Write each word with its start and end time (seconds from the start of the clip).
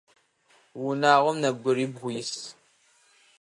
Унагъом 0.85 1.37
нэбгырибгъу 1.41 2.07
ис. 2.21 2.31